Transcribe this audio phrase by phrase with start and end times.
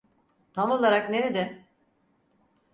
[0.53, 1.65] Tam olarak nerede?